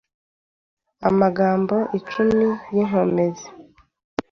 [1.09, 3.47] Amagambo icumi y’inkomezi